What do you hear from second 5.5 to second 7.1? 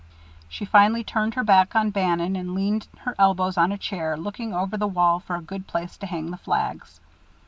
place to hang the flags.